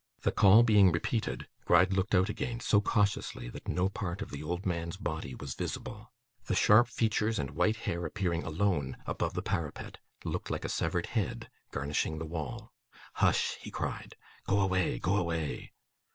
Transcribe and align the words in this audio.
The 0.21 0.31
call 0.31 0.63
being 0.63 0.91
repeated, 0.91 1.47
Gride 1.65 1.93
looked 1.93 2.15
out 2.15 2.27
again, 2.27 2.59
so 2.59 2.81
cautiously 2.81 3.49
that 3.49 3.67
no 3.67 3.87
part 3.87 4.23
of 4.23 4.31
the 4.31 4.41
old 4.41 4.65
man's 4.65 4.97
body 4.97 5.35
was 5.35 5.53
visible. 5.53 6.11
The 6.45 6.55
sharp 6.55 6.87
features 6.87 7.37
and 7.37 7.51
white 7.51 7.75
hair 7.75 8.03
appearing 8.03 8.41
alone, 8.41 8.97
above 9.05 9.35
the 9.35 9.43
parapet, 9.43 9.99
looked 10.25 10.49
like 10.49 10.65
a 10.65 10.69
severed 10.69 11.05
head 11.05 11.51
garnishing 11.69 12.17
the 12.17 12.25
wall. 12.25 12.73
'Hush!' 13.17 13.57
he 13.61 13.69
cried. 13.69 14.15
'Go 14.47 14.59
away, 14.61 14.97
go 14.97 15.17
away! 15.17 15.71